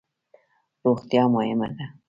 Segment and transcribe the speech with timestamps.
[0.85, 1.85] روغتیا مهمه ده